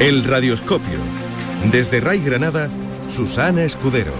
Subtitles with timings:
[0.00, 1.00] El Radioscopio.
[1.72, 2.68] Desde Ray Granada,
[3.08, 4.12] Susana Escudero.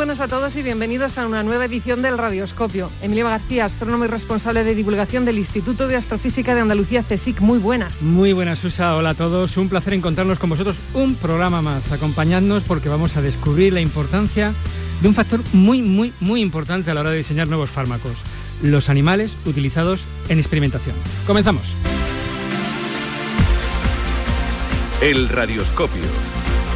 [0.00, 2.90] Buenos a todos y bienvenidos a una nueva edición del Radioscopio.
[3.02, 7.42] Emilia García, astrónomo y responsable de divulgación del Instituto de Astrofísica de Andalucía, CSIC.
[7.42, 8.00] Muy buenas.
[8.00, 8.96] Muy buenas, Susa.
[8.96, 9.58] Hola a todos.
[9.58, 11.92] Un placer encontrarnos con vosotros un programa más.
[11.92, 14.54] Acompañadnos porque vamos a descubrir la importancia
[15.02, 18.14] de un factor muy, muy, muy importante a la hora de diseñar nuevos fármacos.
[18.62, 20.96] Los animales utilizados en experimentación.
[21.26, 21.74] Comenzamos.
[25.02, 26.04] El Radioscopio.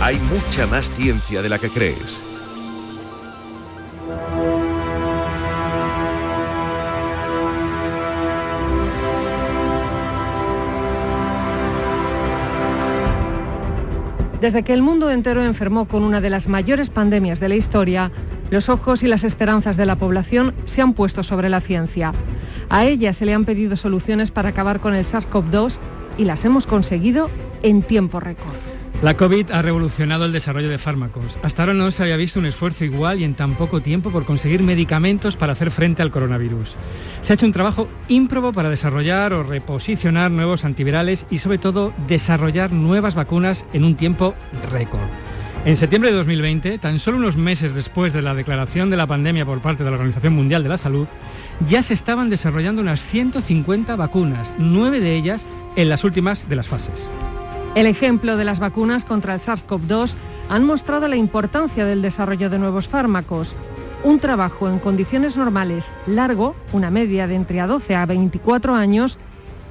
[0.03, 2.34] Hay mucha más ciencia de la que crees.
[14.45, 18.13] Desde que el mundo entero enfermó con una de las mayores pandemias de la historia,
[18.51, 22.13] los ojos y las esperanzas de la población se han puesto sobre la ciencia.
[22.69, 25.79] A ella se le han pedido soluciones para acabar con el SARS-CoV-2
[26.19, 27.31] y las hemos conseguido
[27.63, 28.74] en tiempo récord.
[29.03, 31.39] La COVID ha revolucionado el desarrollo de fármacos.
[31.43, 34.25] Hasta ahora no se había visto un esfuerzo igual y en tan poco tiempo por
[34.25, 36.77] conseguir medicamentos para hacer frente al coronavirus.
[37.21, 41.93] Se ha hecho un trabajo ímprobo para desarrollar o reposicionar nuevos antivirales y sobre todo
[42.07, 44.35] desarrollar nuevas vacunas en un tiempo
[44.71, 45.01] récord.
[45.67, 49.47] En septiembre de 2020, tan solo unos meses después de la declaración de la pandemia
[49.47, 51.09] por parte de la Organización Mundial de la Salud,
[51.67, 56.69] ya se estaban desarrollando unas 150 vacunas, nueve de ellas en las últimas de las
[56.69, 57.09] fases.
[57.75, 60.15] El ejemplo de las vacunas contra el SARS-CoV-2
[60.49, 63.57] han mostrado la importancia del desarrollo de nuevos fármacos.
[64.05, 69.19] Un trabajo en condiciones normales largo, una media de entre a 12 a 24 años,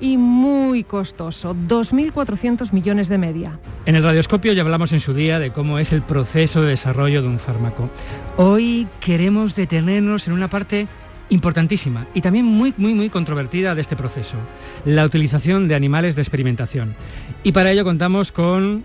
[0.01, 3.59] y muy costoso, 2.400 millones de media.
[3.85, 7.21] En el radioscopio ya hablamos en su día de cómo es el proceso de desarrollo
[7.21, 7.89] de un fármaco.
[8.35, 10.87] Hoy queremos detenernos en una parte
[11.33, 14.37] importantísima y también muy, muy, muy controvertida de este proceso,
[14.85, 16.95] la utilización de animales de experimentación.
[17.43, 18.83] Y para ello contamos con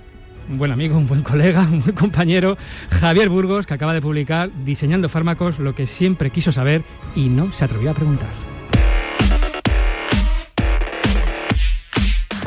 [0.48, 2.56] un buen amigo, un buen colega, un buen compañero,
[2.90, 6.82] Javier Burgos, que acaba de publicar Diseñando fármacos, lo que siempre quiso saber
[7.14, 8.47] y no se atrevió a preguntar.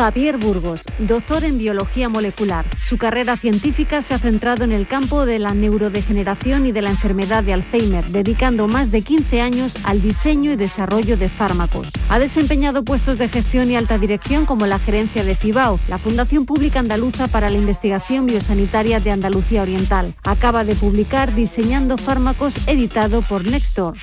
[0.02, 2.66] Javier Burgos, doctor en biología molecular.
[2.80, 6.90] Su carrera científica se ha centrado en el campo de la neurodegeneración y de la
[6.90, 11.88] enfermedad de Alzheimer, dedicando más de 15 años al diseño y desarrollo de fármacos.
[12.10, 16.48] Ha desempeñado puestos de gestión y alta dirección como la gerencia de FIBAO, la Fundación
[16.48, 20.16] Pública Andaluza para la Investigación Biosanitaria de Andalucía Oriental.
[20.24, 23.94] Acaba de publicar Diseñando fármacos, editado por Nextor.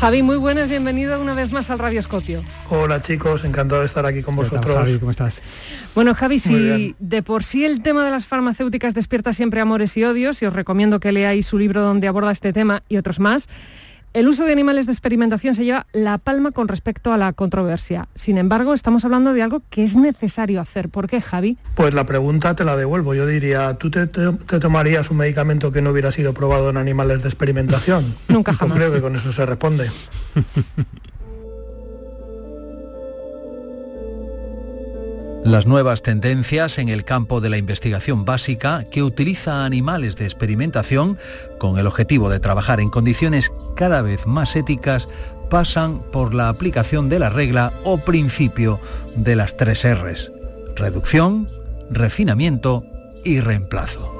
[0.00, 2.42] Javi, muy buenas, bienvenido una vez más al Radioscopio.
[2.70, 4.74] Hola chicos, encantado de estar aquí con vosotros.
[4.74, 5.42] Javi, ¿cómo estás?
[5.94, 10.04] Bueno, Javi, si de por sí el tema de las farmacéuticas despierta siempre amores y
[10.04, 13.46] odios, y os recomiendo que leáis su libro donde aborda este tema y otros más,
[14.12, 18.08] el uso de animales de experimentación se lleva la palma con respecto a la controversia.
[18.14, 20.88] Sin embargo, estamos hablando de algo que es necesario hacer.
[20.88, 21.58] ¿Por qué, Javi?
[21.74, 23.14] Pues la pregunta te la devuelvo.
[23.14, 26.76] Yo diría, ¿tú te, te- te tomarías un medicamento que no hubiera sido probado en
[26.76, 28.14] animales de experimentación?
[28.28, 28.78] Nunca Yo jamás.
[28.78, 29.88] Creo que con eso se responde.
[35.44, 41.16] Las nuevas tendencias en el campo de la investigación básica que utiliza animales de experimentación
[41.58, 45.08] con el objetivo de trabajar en condiciones cada vez más éticas
[45.48, 48.80] pasan por la aplicación de la regla o principio
[49.16, 50.30] de las tres Rs.
[50.76, 51.48] Reducción,
[51.90, 52.84] refinamiento
[53.24, 54.14] y reemplazo.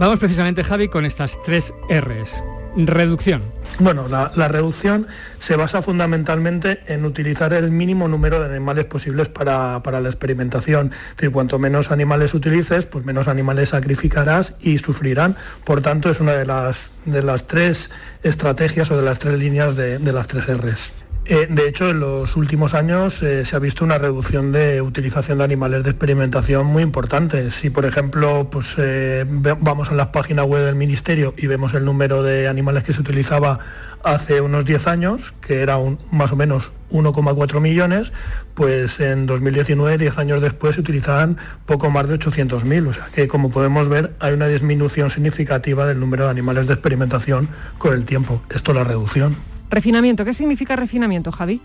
[0.00, 2.42] Vamos precisamente, Javi, con estas tres Rs.
[2.76, 3.42] Reducción.
[3.78, 5.06] Bueno, la, reducción
[5.38, 10.90] se basa fundamentalmente en utilizar el mínimo número de animales posibles para, para la experimentación.
[11.18, 15.36] Es cuanto menos animales utilices, pues menos animales sacrificarás y sufrirán.
[15.64, 17.90] Por tanto, es una de las, de las tres
[18.22, 20.92] estrategias o de las tres líneas de, de las tres Rs.
[21.24, 25.38] Eh, de hecho, en los últimos años eh, se ha visto una reducción de utilización
[25.38, 27.50] de animales de experimentación muy importante.
[27.52, 31.84] Si, por ejemplo, pues, eh, vamos a la página web del Ministerio y vemos el
[31.84, 33.60] número de animales que se utilizaba
[34.02, 35.78] hace unos 10 años, que era
[36.10, 38.12] más o menos 1,4 millones,
[38.54, 41.36] pues en 2019, 10 años después, se utilizaban
[41.66, 42.88] poco más de 800.000.
[42.88, 46.74] O sea que, como podemos ver, hay una disminución significativa del número de animales de
[46.74, 47.48] experimentación
[47.78, 48.42] con el tiempo.
[48.52, 49.51] Esto es la reducción.
[49.72, 51.62] Refinamiento, ¿qué significa refinamiento, Javi?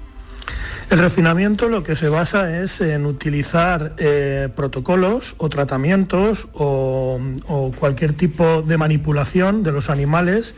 [0.89, 7.19] El refinamiento lo que se basa es en utilizar eh, protocolos o tratamientos o,
[7.77, 10.55] cualquier tipo de manipulación de los animales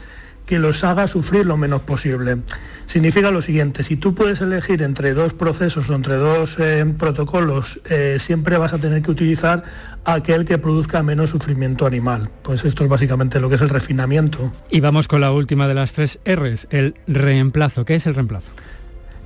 [0.50, 2.40] que los haga sufrir lo menos posible.
[2.88, 7.80] Significa lo siguiente, si tú puedes elegir entre dos procesos o entre dos eh, protocolos,
[7.88, 9.64] eh, siempre vas a tener que utilizar
[10.06, 12.32] aquel que produzca menos sufrimiento animal.
[12.42, 14.52] Pues esto es básicamente lo que es el refinamiento.
[14.72, 17.86] Y vamos con la última de las tres R's, el reemplazo.
[17.86, 18.52] ¿Qué es el reemplazo?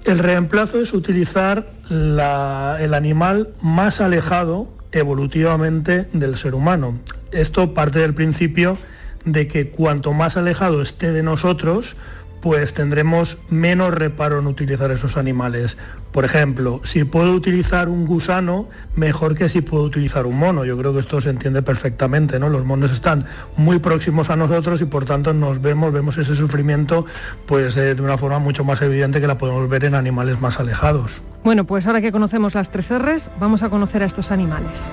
[0.03, 6.99] El reemplazo es utilizar el animal más alejado evolutivamente del ser humano.
[7.31, 8.77] Esto parte del principio
[9.25, 11.95] de que cuanto más alejado esté de nosotros,
[12.43, 15.77] pues tendremos menos reparo en utilizar esos animales.
[16.11, 20.65] Por ejemplo, si puedo utilizar un gusano, mejor que si puedo utilizar un mono.
[20.65, 22.49] Yo creo que esto se entiende perfectamente, ¿no?
[22.49, 23.25] Los monos están
[23.55, 27.05] muy próximos a nosotros y por tanto nos vemos, vemos ese sufrimiento
[27.45, 30.59] pues eh, de una forma mucho más evidente que la podemos ver en animales más
[30.59, 31.21] alejados.
[31.45, 34.89] Bueno, pues ahora que conocemos las tres R's, vamos a conocer a estos animales.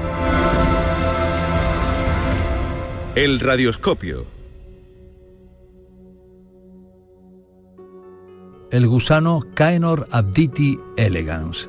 [3.17, 4.25] El radioscopio.
[8.71, 11.69] El gusano Caenor abditi elegans,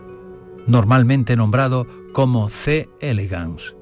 [0.68, 2.90] normalmente nombrado como C.
[3.00, 3.76] elegans.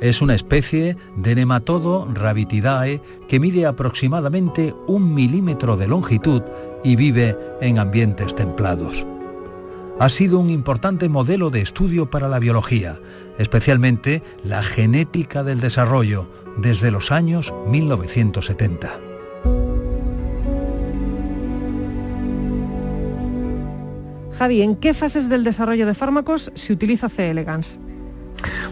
[0.00, 6.40] Es una especie de nematodo rabitidae que mide aproximadamente un milímetro de longitud
[6.82, 9.06] y vive en ambientes templados.
[10.00, 12.98] Ha sido un importante modelo de estudio para la biología,
[13.36, 19.00] especialmente la genética del desarrollo, desde los años 1970.
[24.36, 27.30] Javi, ¿en qué fases del desarrollo de fármacos se utiliza C.
[27.30, 27.78] elegans?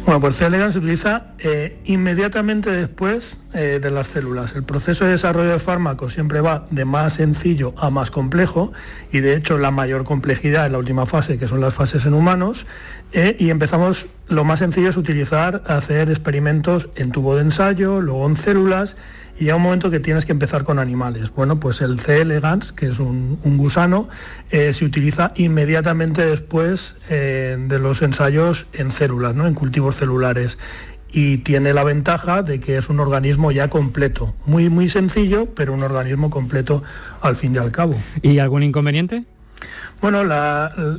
[0.05, 0.46] Bueno, pues C.
[0.46, 4.55] elegans se utiliza eh, inmediatamente después eh, de las células.
[4.55, 8.73] El proceso de desarrollo de fármacos siempre va de más sencillo a más complejo
[9.12, 12.14] y de hecho la mayor complejidad en la última fase, que son las fases en
[12.14, 12.67] humanos,
[13.12, 18.26] eh, y empezamos, lo más sencillo es utilizar, hacer experimentos en tubo de ensayo, luego
[18.26, 18.96] en células,
[19.38, 21.32] y a un momento que tienes que empezar con animales.
[21.34, 22.20] Bueno, pues el C.
[22.20, 24.08] elegans, que es un, gusano,
[24.50, 29.46] eh, se utiliza inmediatamente después eh, de los ensayos en células, ¿no?
[29.46, 30.58] en cultivos celulares.
[31.14, 34.34] Y tiene la ventaja de que es un organismo ya completo.
[34.46, 36.82] Muy, muy sencillo, pero un organismo completo
[37.20, 37.96] al fin y al cabo.
[38.23, 39.25] ¿Y algún inconveniente?
[40.02, 40.22] Bueno,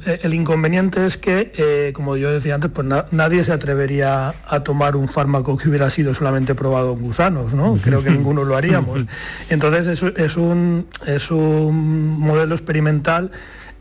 [0.06, 4.96] el inconveniente es que, eh, como yo decía antes, pues nadie se atrevería a tomar
[4.96, 7.78] un fármaco que hubiera sido solamente probado en gusanos, ¿no?
[7.84, 9.02] Creo que ninguno lo haríamos.
[9.50, 13.32] Entonces es, un, es un modelo experimental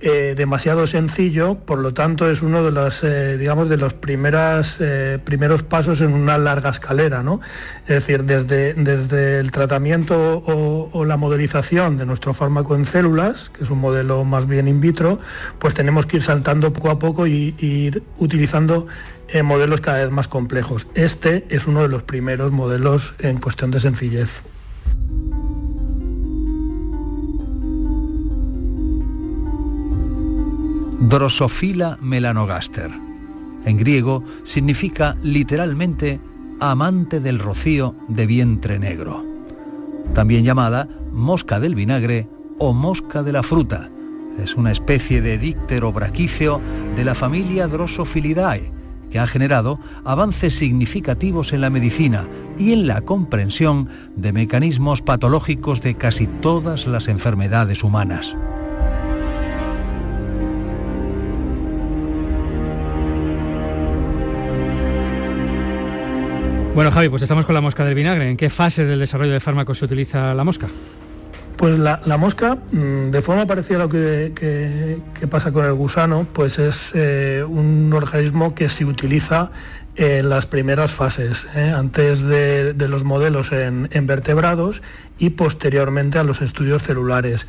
[0.04, 4.78] eh, demasiado sencillo, por lo tanto es uno de los, eh, digamos, de los primeras,
[4.80, 7.40] eh, primeros pasos en una larga escalera, ¿no?
[7.82, 13.62] Es decir, desde, desde el tratamiento o, la modelización de nuestro fármaco en células, que
[13.62, 15.20] es un modelo más bien in vitro,
[15.60, 18.88] pues tenemos que ir saltando poco a poco y, y ir utilizando
[19.44, 20.88] modelos cada vez más complejos.
[20.94, 24.42] Este es uno de los primeros modelos en cuestión de sencillez.
[31.08, 32.88] Drosophila melanogaster.
[33.64, 36.20] En griego significa literalmente
[36.60, 39.24] amante del rocío de vientre negro.
[40.14, 42.28] También llamada mosca del vinagre
[42.58, 43.90] o mosca de la fruta.
[44.38, 46.60] Es una especie de díctero braquíceo
[46.94, 48.70] de la familia Drosophilidae
[49.10, 55.82] que ha generado avances significativos en la medicina y en la comprensión de mecanismos patológicos
[55.82, 58.36] de casi todas las enfermedades humanas.
[66.74, 68.30] Bueno, Javi, pues estamos con la mosca del vinagre.
[68.30, 70.68] ¿En qué fase del desarrollo de fármacos se utiliza la mosca?
[71.58, 74.98] Pues la, mosca, mm, de forma parecida a lo que,
[75.30, 79.50] pasa con el gusano, pues es eh, un organismo que se utiliza
[79.96, 81.72] en las primeras fases, ¿eh?
[81.74, 84.82] antes de, los modelos en, vertebrados
[85.18, 87.46] y posteriormente a los estudios celulares.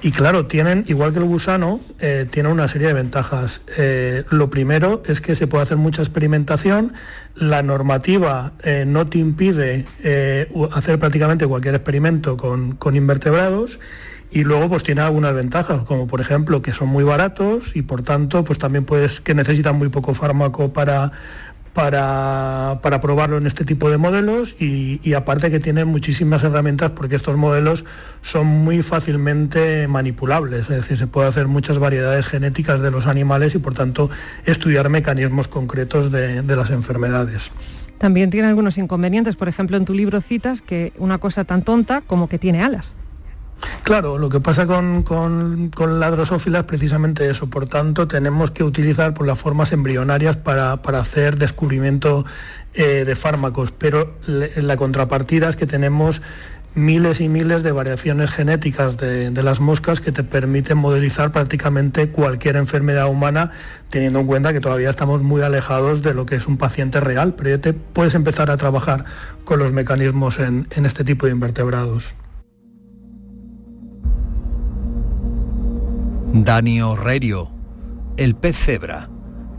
[0.00, 3.60] Y claro, tienen, igual que el gusano, eh, tiene una serie de ventajas.
[3.76, 6.94] Eh, lo primero es que se puede hacer mucha experimentación,
[7.34, 8.52] la normativa
[8.86, 9.86] no te impide
[10.72, 13.78] hacer prácticamente cualquier experimento con, con invertebrados
[14.30, 18.02] y luego pues tiene algunas ventajas, como por ejemplo que son muy baratos y por
[18.02, 21.12] tanto pues también puedes que necesitan muy poco fármaco para
[21.72, 27.36] para, probarlo en este tipo de modelos y, aparte que tienen muchísimas herramientas porque estos
[27.36, 27.84] modelos
[28.22, 33.54] son muy fácilmente manipulables, es decir, se puede hacer muchas variedades genéticas de los animales
[33.54, 34.10] y por tanto
[34.44, 37.50] estudiar mecanismos concretos de, de las enfermedades.
[37.98, 42.02] También tiene algunos inconvenientes, por ejemplo en tu libro citas que una cosa tan tonta
[42.06, 42.94] como que tiene alas.
[43.82, 47.48] Claro, lo que pasa con, con, la drosófila es precisamente eso.
[47.48, 52.24] Por tanto, tenemos que utilizar por las formas embrionarias para, hacer descubrimiento
[52.74, 53.72] eh, de fármacos.
[53.72, 56.22] Pero la contrapartida es que tenemos
[56.74, 62.56] miles y miles de variaciones genéticas de, las moscas que te permiten modelizar prácticamente cualquier
[62.56, 63.50] enfermedad humana,
[63.88, 67.34] teniendo en cuenta que todavía estamos muy alejados de lo que es un paciente real,
[67.34, 69.04] pero ya te puedes empezar a trabajar
[69.44, 72.14] con los mecanismos en este tipo de invertebrados.
[76.32, 77.50] Dani Orrerio,
[78.16, 79.10] el pez cebra.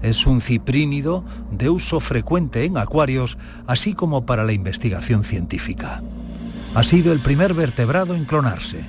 [0.01, 3.37] Es un ciprínido de uso frecuente en acuarios,
[3.67, 6.01] así como para la investigación científica.
[6.73, 8.85] Ha sido el primer vertebrado en clonarse.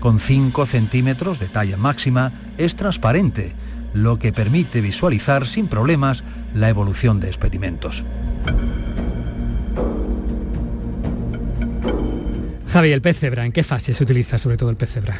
[0.00, 3.54] Con 5 centímetros de talla máxima, es transparente,
[3.92, 8.04] lo que permite visualizar sin problemas la evolución de experimentos.
[12.70, 15.16] Javi, el pez cebra, ¿en qué fase se utiliza sobre todo el pez cebra?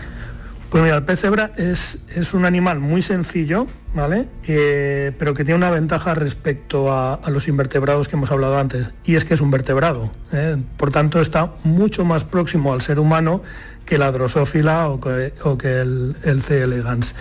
[0.74, 4.26] Pues mira, el pez cebra es, es un animal muy sencillo, ¿vale?
[4.44, 9.24] Pero que tiene una ventaja respecto a, los invertebrados que hemos hablado antes, y es
[9.24, 10.10] que es un vertebrado.
[10.32, 10.56] ¿eh?
[10.76, 13.40] Por tanto, está mucho más próximo al ser humano
[13.86, 16.62] que la drosófila o que, el, C.
[16.62, 17.14] elegans.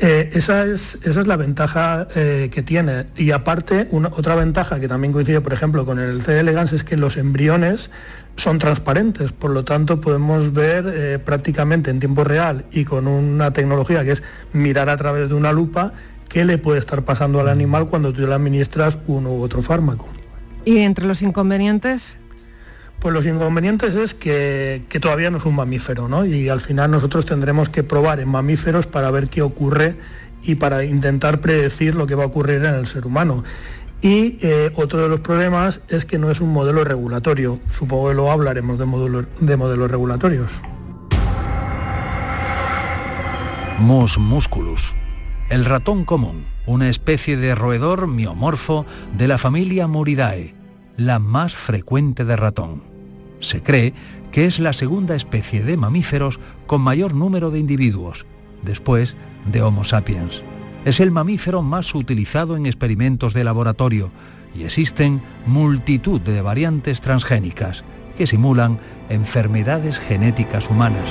[0.00, 3.06] Eh, esa, es, esa, es, la ventaja que tiene.
[3.16, 6.40] Y aparte, otra ventaja que también coincide, por ejemplo, con el C.
[6.40, 7.90] elegans es que los embriones
[8.36, 13.52] son transparentes, por lo tanto podemos ver eh, prácticamente en tiempo real y con una
[13.52, 14.22] tecnología que es
[14.52, 15.92] mirar a través de una lupa
[16.28, 20.08] qué le puede estar pasando al animal cuando tú le administras uno u otro fármaco.
[20.64, 22.18] ¿Y entre los inconvenientes?
[22.98, 26.24] Pues los inconvenientes es que, todavía no es un mamífero, ¿no?
[26.24, 29.96] Y al final nosotros tendremos que probar en mamíferos para ver qué ocurre
[30.42, 33.44] y para intentar predecir lo que va a ocurrir en el ser humano.
[34.00, 37.58] Y eh, otro de los problemas es que no es un modelo regulatorio.
[37.76, 40.52] Supongo que luego hablaremos de, de modelos regulatorios.
[43.78, 44.94] Mus musculus.
[45.50, 48.86] El ratón común, una especie de roedor miomorfo
[49.16, 50.53] de la familia Muridae,
[50.96, 52.82] la más frecuente de ratón.
[53.40, 53.94] Se cree
[54.32, 58.26] que es la segunda especie de mamíferos con mayor número de individuos,
[58.62, 59.16] después
[59.50, 60.44] de Homo sapiens
[60.84, 64.10] es el mamífero más utilizado en experimentos de laboratorio
[64.54, 67.84] y existen multitud de variantes transgénicas
[68.16, 71.06] que simulan enfermedades genéticas humanas.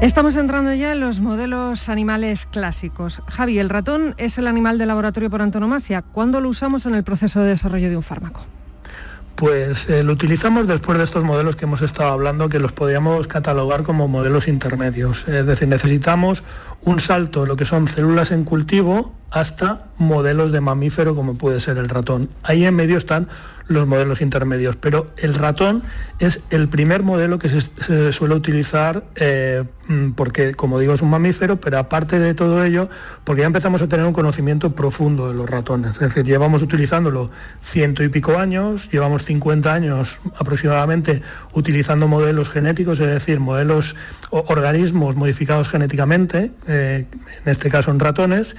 [0.00, 3.20] Estamos entrando ya en los modelos animales clásicos.
[3.28, 6.00] Javi, el ratón es el animal de laboratorio por antonomasia.
[6.00, 8.40] ¿Cuándo lo usamos en el proceso de desarrollo de un fármaco?
[9.34, 13.26] Pues eh, lo utilizamos después de estos modelos que hemos estado hablando, que los podríamos
[13.26, 15.28] catalogar como modelos intermedios.
[15.28, 16.42] Es decir, necesitamos
[16.82, 21.78] un salto, lo que son células en cultivo, hasta modelos de mamífero como puede ser
[21.78, 22.30] el ratón.
[22.42, 23.28] Ahí en medio están
[23.70, 25.84] los modelos intermedios, pero el ratón
[26.18, 31.10] es el primer modelo que se, suele utilizar eh, mm, porque, como digo, es un
[31.10, 32.90] mamífero, pero aparte de todo ello,
[33.22, 35.92] porque ya empezamos a tener un conocimiento profundo de los ratones.
[35.92, 37.30] Es decir, llevamos utilizándolo
[37.62, 41.22] ciento y pico años, llevamos 50 años aproximadamente
[41.52, 43.94] utilizando modelos genéticos, es decir, modelos,
[44.30, 47.06] organismos modificados genéticamente, eh,
[47.44, 48.54] en este caso en ratones,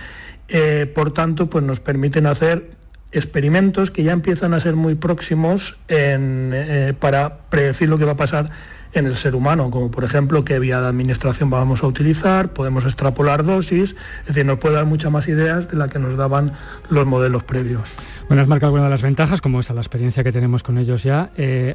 [0.50, 2.72] eh, por tanto, pues nos permiten hacer
[3.14, 8.18] experimentos que ya empiezan a ser muy próximos eh, para predecir lo que va a
[8.18, 8.50] pasar
[8.94, 12.84] en el ser humano, como por ejemplo qué vía de administración vamos a utilizar, podemos
[12.84, 16.52] extrapolar dosis, es decir, nos puede dar muchas más ideas de la que nos daban
[16.90, 17.94] los modelos previos.
[18.28, 21.04] Bueno, has marcado alguna de las ventajas, como esa la experiencia que tenemos con ellos
[21.04, 21.32] ya.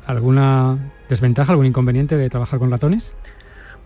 [0.06, 0.76] ¿Alguna
[1.08, 3.12] desventaja, algún inconveniente de trabajar con ratones?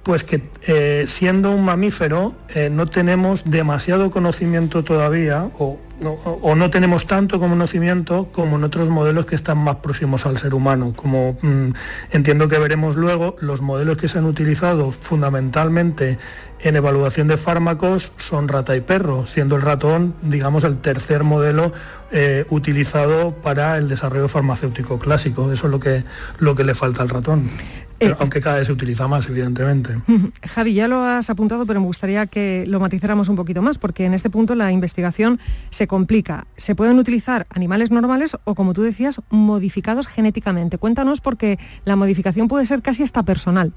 [0.02, 2.34] Pues que eh, siendo un mamífero
[2.70, 9.26] no tenemos demasiado conocimiento todavía, o o no tenemos tanto conocimiento como en otros modelos
[9.26, 10.92] que están más próximos al ser humano.
[10.96, 11.72] Como mm,
[12.12, 16.18] entiendo que veremos luego, los modelos que se han utilizado fundamentalmente
[16.60, 21.72] en evaluación de fármacos son rata y perro, siendo el ratón, digamos, el tercer modelo
[22.10, 25.52] eh, utilizado para el desarrollo farmacéutico clásico.
[25.52, 26.04] Eso es lo que,
[26.38, 27.50] lo que le falta al ratón.
[28.00, 29.94] Eh, aunque cada vez se utiliza más, evidentemente.
[30.48, 34.06] Javi, ya lo has apuntado, pero me gustaría que lo matizáramos un poquito más, porque
[34.06, 35.38] en este punto la investigación
[35.70, 36.46] se complica.
[36.56, 40.78] Se pueden utilizar animales normales o, como tú decías, modificados genéticamente.
[40.78, 43.72] Cuéntanos, porque la modificación puede ser casi hasta personal.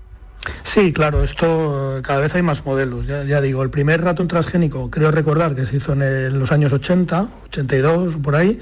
[0.63, 3.07] Sí, claro, esto cada vez hay más modelos.
[3.07, 7.27] Ya, digo, el primer ratón transgénico, creo recordar que se hizo en, los años 80,
[7.45, 8.59] 82, por ahí,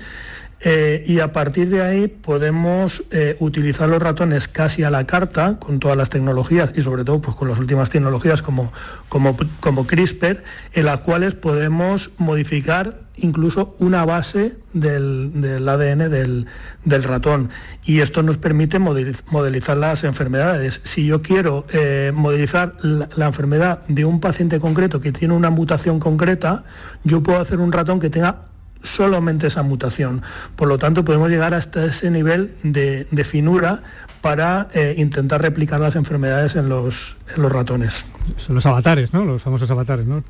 [0.64, 5.58] eh, y a partir de ahí podemos eh, utilizar los ratones casi a la carta
[5.60, 8.72] con todas las tecnologías y sobre todo pues, con las últimas tecnologías como,
[9.10, 17.50] como, como CRISPR, en las cuales podemos modificar incluso una base del, ADN del, ratón.
[17.86, 20.82] Y esto nos permite modelizar las enfermedades.
[20.84, 26.00] Si yo quiero eh, modelizar la, enfermedad de un paciente concreto que tiene una mutación
[26.00, 26.64] concreta,
[27.04, 28.51] yo puedo hacer un ratón que tenga
[28.84, 30.22] solamente esa mutación.
[30.56, 33.84] Por lo tanto, podemos llegar hasta ese nivel de, finura
[34.22, 38.06] para eh, intentar replicar las enfermedades en los, en los ratones.
[38.36, 39.26] Son los avatares, ¿no?
[39.26, 40.24] Los famosos avatares, ¿no?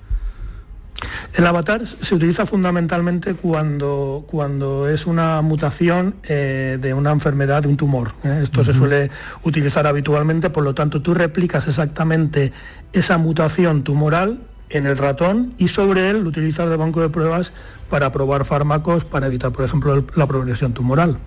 [1.34, 7.70] El avatar se utiliza fundamentalmente cuando, cuando es una mutación eh, de una enfermedad, de
[7.70, 8.14] un tumor.
[8.24, 8.42] ¿eh?
[8.44, 9.10] Esto se suele
[9.44, 12.52] utilizar habitualmente, por lo tanto tú replicas exactamente
[12.94, 14.40] esa mutación tumoral
[14.72, 17.52] en el ratón y sobre él lo utilizas de banco de pruebas
[17.92, 21.18] para probar fármacos para evitar, por ejemplo, la progresión tumoral.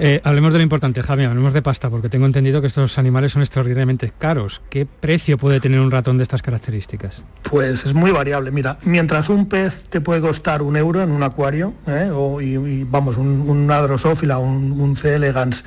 [0.00, 3.32] Eh, hablemos de lo importante, Javi, hablemos de pasta, porque tengo entendido que estos animales
[3.32, 4.60] son extraordinariamente caros.
[4.70, 7.22] ¿Qué precio puede tener un ratón de estas características?
[7.44, 8.50] Pues es muy variable.
[8.50, 12.10] Mira, mientras un pez te puede costar un euro en un acuario, ¿eh?
[12.12, 15.14] o, y, vamos, un, un adrosófila, un, un C.
[15.14, 15.64] elegans,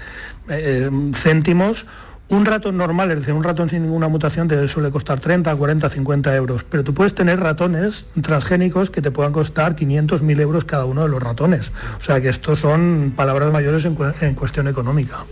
[0.49, 1.85] eh, céntimos,
[2.31, 5.89] un ratón normal, es decir, un ratón sin ninguna mutación te suele costar 30, 40,
[5.89, 10.63] 50 euros, pero tú puedes tener ratones transgénicos que te puedan costar 500, 1000 euros
[10.63, 11.71] cada uno de los ratones.
[11.99, 15.25] O sea que estos son palabras mayores en, en cuestión económica.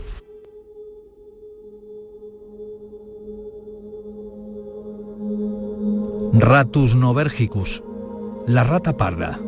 [6.33, 7.81] Ratus novergicus,
[8.45, 9.39] la rata parda.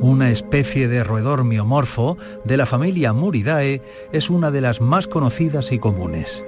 [0.00, 3.82] Una especie de roedor miomorfo de la familia Muridae
[4.12, 6.44] es una de las más conocidas y comunes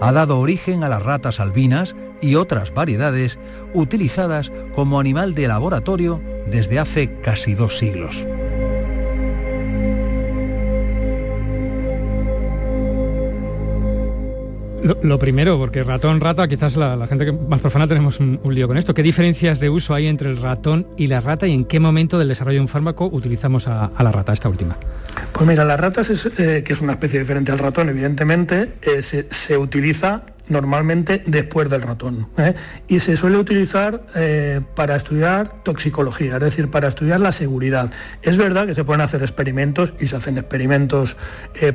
[0.00, 3.38] ha dado origen a las ratas albinas y otras variedades
[3.72, 8.26] utilizadas como animal de laboratorio desde hace casi dos siglos.
[15.02, 18.76] Lo, primero, porque ratón, rata, quizás la, gente que más profana tenemos un, lío con
[18.76, 18.92] esto.
[18.92, 22.18] ¿Qué diferencias de uso hay entre el ratón y la rata y en qué momento
[22.18, 24.76] del desarrollo de un fármaco utilizamos a, la rata, esta última?
[25.32, 29.02] Pues mira, la rata, es, eh, que es una especie diferente al ratón, evidentemente, eh,
[29.02, 32.28] se, utiliza normalmente después del ratón.
[32.36, 32.54] ¿eh?
[32.86, 34.02] Y se suele utilizar
[34.74, 37.90] para estudiar toxicología, es decir, para estudiar la seguridad.
[38.20, 41.16] Es verdad que se pueden hacer experimentos y se hacen experimentos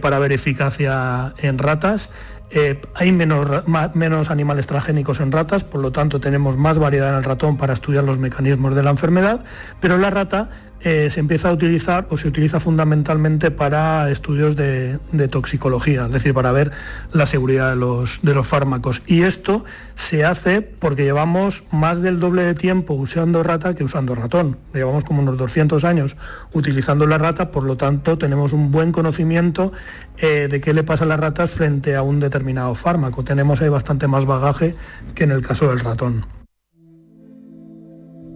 [0.02, 2.12] para ver eficacia en ratas,
[2.52, 3.48] eh, hay menos,
[3.94, 7.74] menos, animales transgénicos en ratas, por lo tanto tenemos más variedad en el ratón para
[7.74, 9.44] estudiar los mecanismos de la enfermedad,
[9.80, 10.50] pero la rata
[10.82, 14.98] eh, se empieza a utilizar o se utiliza fundamentalmente para estudios de,
[15.30, 16.72] toxicología, es decir, para ver
[17.12, 19.02] la seguridad de los, de los fármacos.
[19.06, 19.66] Y esto
[19.96, 24.58] se hace porque llevamos más del doble de tiempo usando rata que usando ratón.
[24.74, 26.16] Llevamos como unos 200 años
[26.54, 29.74] utilizando la rata, por lo tanto tenemos un buen conocimiento
[30.18, 33.26] eh, de qué le pasa a las ratas frente a un determinado fármaco.
[33.26, 34.76] Tenemos ahí bastante más bagaje
[35.14, 36.26] que en el caso del ratón.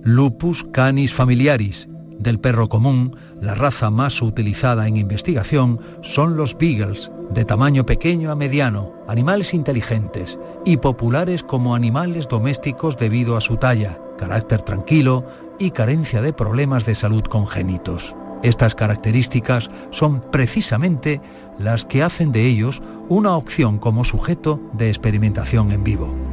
[0.04, 1.88] Lupus canis familiaris
[2.20, 8.32] del perro común, la raza más utilizada en investigación son los beagles, de tamaño pequeño
[8.32, 15.26] a mediano, animales inteligentes y populares como animales domésticos debido a su talla, carácter tranquilo
[15.60, 18.16] y carencia de problemas de salud congénitos.
[18.44, 21.22] Estas características son precisamente
[21.58, 26.33] las que hacen de ellos una opción como sujeto de experimentación en vivo.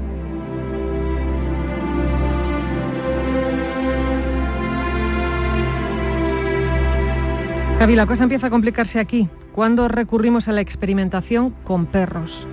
[7.81, 9.31] Javi, la cosa empieza a complicarse aquí.
[9.53, 12.47] ¿Cuándo recurrimos a la experimentación con perros?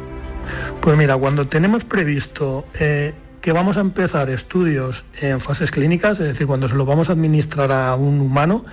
[0.79, 6.27] Pues mira, cuando tenemos previsto eh, que vamos a empezar estudios en fases clínicas, es
[6.27, 8.63] decir, cuando se lo vamos a administrar a un humano,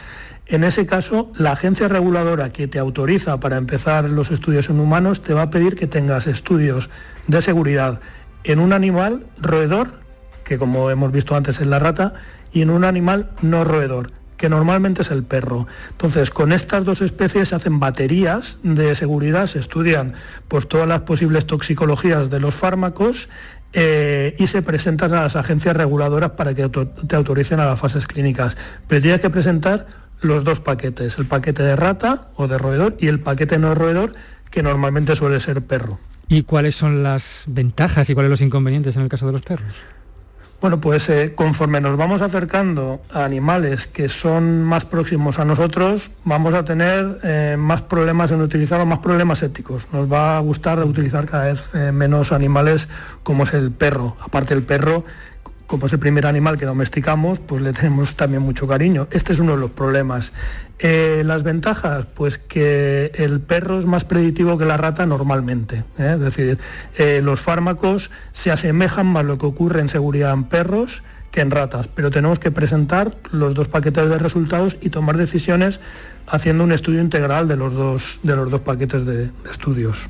[0.46, 5.22] en ese caso, la agencia reguladora que te autoriza para empezar los estudios en humanos
[5.22, 6.88] te va a pedir que tengas estudios
[7.26, 7.98] de seguridad
[8.44, 9.94] en un animal roedor,
[10.44, 12.14] que como hemos visto antes es la rata,
[12.52, 14.06] y en un animal no roedor,
[14.44, 15.66] que normalmente es el perro.
[15.92, 20.12] Entonces, con estas dos especies se hacen baterías de seguridad, se estudian
[20.48, 23.30] pues, todas las posibles toxicologías de los fármacos
[23.72, 28.06] eh, y se presentas a las agencias reguladoras para que te autoricen a las fases
[28.06, 28.54] clínicas.
[28.86, 29.86] Pero tienes que presentar
[30.20, 34.12] los dos paquetes, el paquete de rata o de roedor y el paquete no roedor,
[34.50, 35.98] que normalmente suele ser perro.
[36.28, 39.72] ¿Y cuáles son las ventajas y cuáles los inconvenientes en el caso de los perros?
[40.64, 46.10] Bueno, pues eh, conforme nos vamos acercando a animales que son más próximos a nosotros,
[46.24, 49.86] vamos a tener eh, más problemas en utilizar más problemas éticos.
[49.92, 52.88] Nos va a gustar utilizar cada vez eh, menos animales
[53.22, 54.16] como es el perro.
[54.22, 55.04] Aparte el perro
[55.66, 59.08] como es el primer animal que domesticamos, pues le tenemos también mucho cariño.
[59.10, 60.32] Este es uno de los problemas.
[60.78, 65.84] Eh, las ventajas, pues que el perro es más predictivo que la rata normalmente.
[65.98, 66.12] ¿eh?
[66.14, 66.58] Es decir,
[66.98, 71.40] eh, los fármacos se asemejan más a lo que ocurre en seguridad en perros que
[71.40, 75.80] en ratas, pero tenemos que presentar los dos paquetes de resultados y tomar decisiones
[76.28, 80.08] haciendo un estudio integral de los dos, de los dos paquetes de estudios.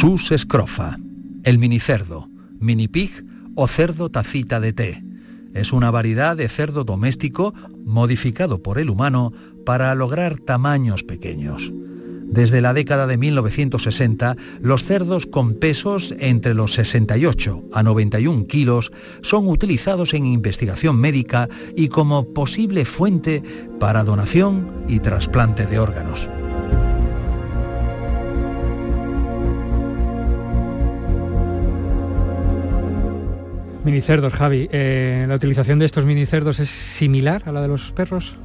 [0.00, 0.96] Sus escrofa,
[1.42, 2.28] el minicerdo,
[2.60, 3.10] minipig
[3.56, 5.02] o cerdo tacita de té.
[5.54, 7.52] Es una variedad de cerdo doméstico
[7.84, 9.32] modificado por el humano
[9.66, 11.72] para lograr tamaños pequeños.
[12.30, 18.92] Desde la década de 1960, los cerdos con pesos entre los 68 a 91 kilos
[19.22, 23.42] son utilizados en investigación médica y como posible fuente
[23.80, 26.30] para donación y trasplante de órganos.
[33.88, 34.68] Minicerdos, Javi.
[34.70, 38.36] Eh, ¿La utilización de estos minicerdos es similar a la de los perros?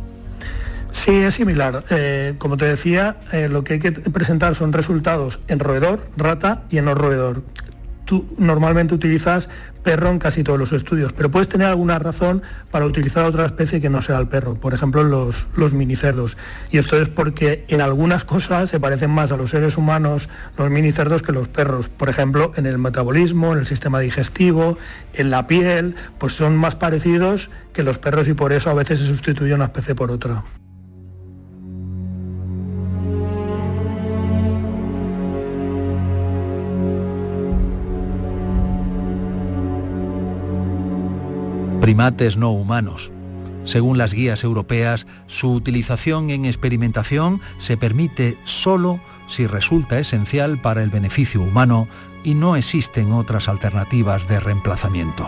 [0.91, 1.84] Sí, es similar.
[1.89, 6.63] Eh, como te decía, eh, lo que hay que presentar son resultados en roedor, rata
[6.71, 7.43] y en no roedor
[8.06, 9.50] tú normalmente utilizas
[9.84, 13.82] perro en casi todos los estudios, pero puedes tener alguna razón para utilizar otra especie
[13.82, 16.38] que no sea el perro, por ejemplo los, los minicerdos.
[16.72, 20.70] Y esto es porque en algunas cosas se parecen más a los seres humanos los
[20.70, 21.89] minicerdos que los perros.
[21.89, 24.78] Por ejemplo, en el metabolismo, en el sistema digestivo,
[25.13, 29.00] en la piel, pues son más parecidos que los perros y por eso a veces
[29.00, 30.44] se sustituye una especie por otra.
[41.84, 43.12] Primates no humanos.
[43.65, 50.82] Según las guías europeas, su utilización en experimentación se permite solo si resulta esencial para
[50.82, 51.89] el beneficio humano
[52.24, 55.28] y no existen otras alternativas de reemplazamiento.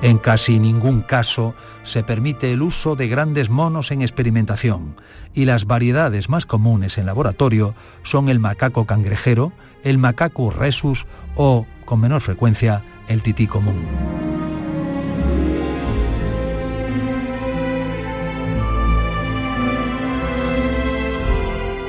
[0.00, 4.96] En casi ningún caso se permite el uso de grandes monos en experimentación
[5.34, 11.04] y las variedades más comunes en laboratorio son el macaco cangrejero, el macaco rhesus
[11.36, 14.33] o, con menor frecuencia, el tití común.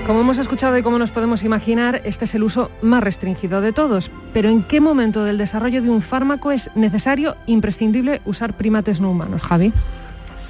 [0.06, 3.74] Como hemos escuchado y como nos podemos imaginar, este es el uso más restringido de
[3.74, 4.12] todos.
[4.34, 9.10] Pero ¿en qué momento del desarrollo de un fármaco es necesario, imprescindible, usar primates no
[9.10, 9.74] humanos, Javi?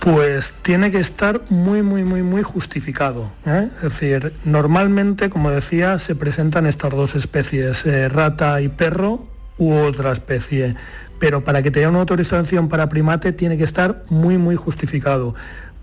[0.02, 3.32] Pues tiene que estar muy, muy, muy, muy justificado.
[3.46, 3.70] ¿eh?
[3.78, 9.74] Es decir, normalmente, como decía, se presentan estas dos especies, eh, rata y perro u
[9.74, 10.76] otra especie.
[11.20, 15.34] Pero para que tenga una autorización para primate tiene que estar muy, muy justificado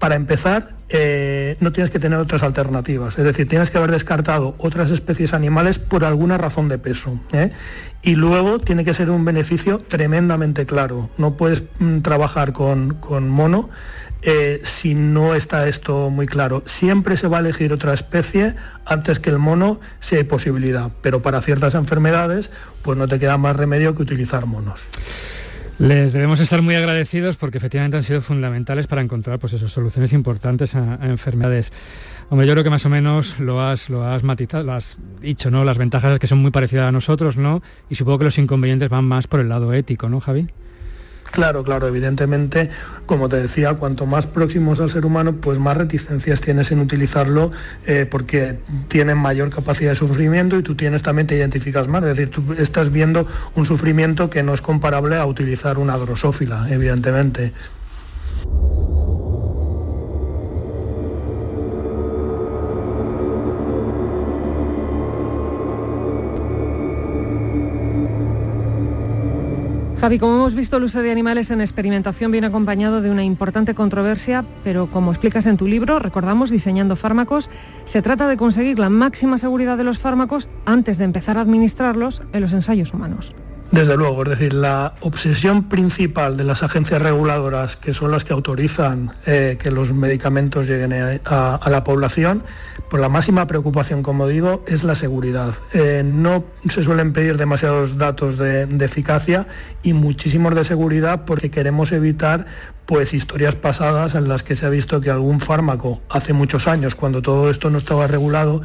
[0.02, 3.16] para empezar, eh, no tienes que tener otras alternativas.
[3.18, 7.20] Es decir, tienes que haber descartado otras especies animales por alguna razón de peso.
[7.32, 7.52] ¿eh?
[8.02, 11.08] Y luego tiene que ser un beneficio tremendamente claro.
[11.18, 13.70] No puedes mm, trabajar con, mono
[14.22, 16.62] eh, si no está esto muy claro.
[16.66, 18.54] Siempre se va a elegir otra especie
[18.84, 20.90] antes que el mono si hay posibilidad.
[21.02, 22.50] Pero para ciertas enfermedades,
[22.82, 24.80] pues no te queda más remedio que utilizar monos.
[25.78, 30.12] Les debemos estar muy agradecidos porque efectivamente han sido fundamentales para encontrar pues, esas soluciones
[30.12, 31.72] importantes a, enfermedades.
[32.30, 35.50] Hombre, yo creo que más o menos lo has, lo has matizado, lo has dicho,
[35.50, 35.64] ¿no?
[35.64, 37.62] Las ventajas que son muy parecidas a nosotros, ¿no?
[37.90, 40.46] Y supongo que los inconvenientes van más por el lado ético, ¿no, Javi?
[41.32, 42.68] Claro, claro, evidentemente,
[43.06, 47.52] como te decía, cuanto más próximos al ser humano, pues más reticencias tienes en utilizarlo
[47.86, 52.02] eh, porque tienen mayor capacidad de sufrimiento y tú tienes también te identificas más.
[52.02, 56.66] Es decir, tú estás viendo un sufrimiento que no es comparable a utilizar una grosófila,
[56.68, 57.54] evidentemente.
[70.02, 73.72] Javi, como hemos visto, el uso de animales en experimentación viene acompañado de una importante
[73.72, 77.50] controversia, pero como explicas en tu libro, recordamos, diseñando fármacos,
[77.84, 82.20] se trata de conseguir la máxima seguridad de los fármacos antes de empezar a administrarlos
[82.32, 83.36] en los ensayos humanos.
[83.72, 88.34] Desde luego, es decir, la obsesión principal de las agencias reguladoras, que son las que
[88.34, 92.44] autorizan eh, que los medicamentos lleguen a, la población,
[92.90, 95.54] pues la máxima preocupación, como digo, es la seguridad.
[95.72, 99.46] Eh, no se suelen pedir demasiados datos de, de eficacia
[99.82, 102.44] y muchísimos de seguridad porque queremos evitar
[102.84, 106.94] pues historias pasadas en las que se ha visto que algún fármaco hace muchos años,
[106.94, 108.60] cuando todo esto no estaba regulado,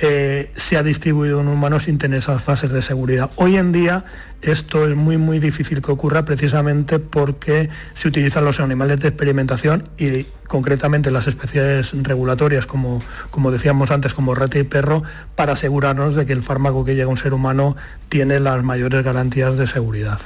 [0.00, 3.30] eh, se ha distribuido en humanos sin tener esas fases de seguridad.
[3.36, 4.04] Hoy en día
[4.40, 9.88] esto es muy muy difícil que ocurra precisamente porque se utilizan los animales de experimentación
[9.98, 15.02] y concretamente las especies regulatorias, como, como decíamos antes, como rata y perro,
[15.34, 17.76] para asegurarnos de que el fármaco que llega a un ser humano
[18.08, 20.20] tiene las mayores garantías de seguridad.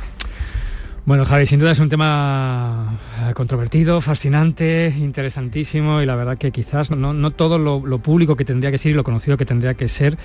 [1.06, 6.50] Bueno, Javi, sin duda es un tema eh, controvertido, fascinante, interesantísimo y la verdad que
[6.50, 9.86] quizás no, todo lo, público que tendría que ser y lo conocido que tendría que
[9.86, 10.18] ser.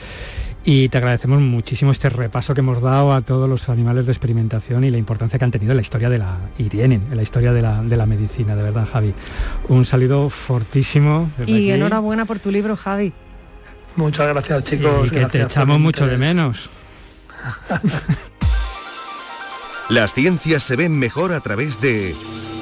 [0.66, 4.84] Y te agradecemos muchísimo este repaso que hemos dado a todos los animales de experimentación
[4.84, 7.22] y la importancia que han tenido en la historia de la, y tienen en la
[7.22, 9.14] historia de la, medicina, de verdad, Javi.
[9.70, 11.30] Un saludo fortísimo.
[11.46, 13.14] Y enhorabuena por tu libro, Javi.
[13.98, 15.10] Muchas gracias, chicos.
[15.10, 16.72] Y que te echamos mucho de menos.
[19.92, 22.16] Las ciencias se ven mejor a través de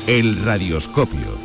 [0.08, 1.38] el radioscopio.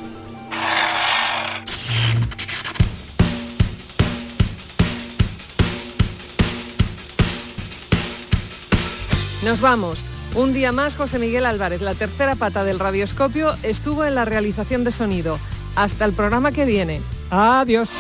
[9.44, 10.07] Nos vamos.
[10.35, 14.85] Un día más, José Miguel Álvarez, la tercera pata del radioscopio, estuvo en la realización
[14.85, 15.38] de sonido.
[15.77, 17.03] Hasta el programa que viene.
[17.29, 17.90] Adiós.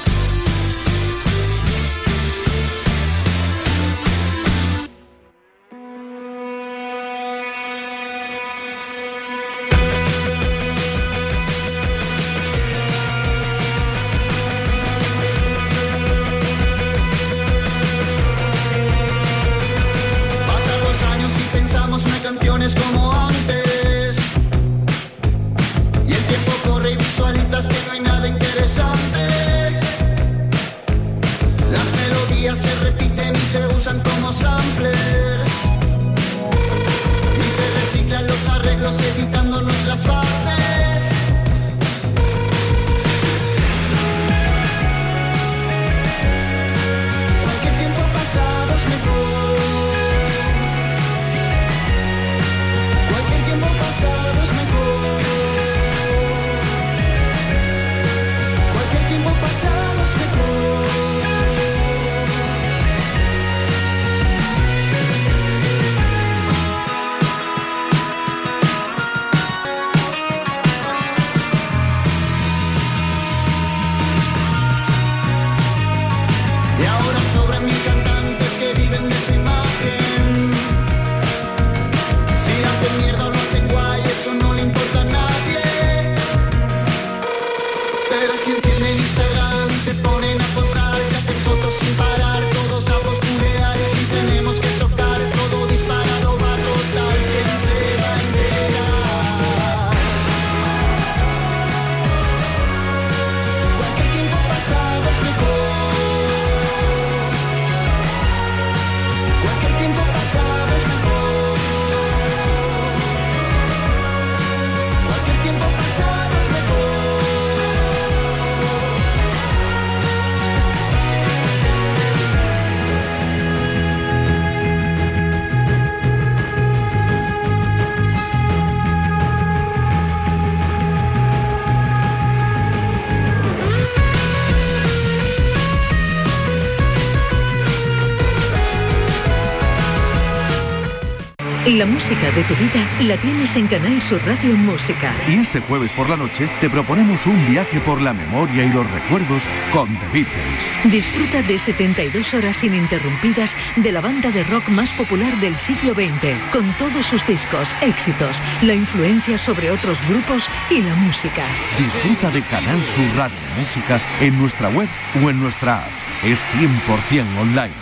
[142.04, 145.14] Música de tu vida la tienes en Canal Sur Radio Música.
[145.26, 148.86] Y este jueves por la noche te proponemos un viaje por la memoria y los
[148.90, 150.92] recuerdos con The Beatles.
[150.92, 156.34] Disfruta de 72 horas ininterrumpidas de la banda de rock más popular del siglo XX,
[156.52, 161.44] con todos sus discos, éxitos, la influencia sobre otros grupos y la música.
[161.78, 164.90] Disfruta de Canal Sur Radio Música en nuestra web
[165.22, 165.90] o en nuestra app.
[166.22, 167.72] Es 100% online.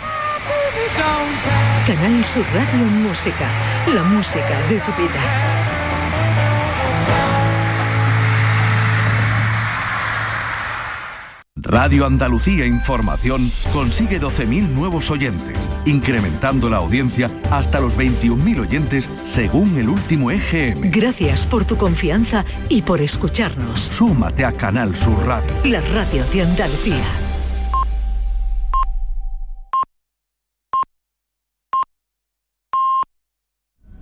[1.85, 3.45] Canal Sur Radio Música,
[3.93, 5.19] la música de tu vida.
[11.57, 19.77] Radio Andalucía Información consigue 12.000 nuevos oyentes, incrementando la audiencia hasta los 21.000 oyentes según
[19.77, 20.89] el último EGM.
[20.89, 23.81] Gracias por tu confianza y por escucharnos.
[23.81, 25.51] Súmate a Canal Sur Radio.
[25.65, 27.32] La radio de Andalucía.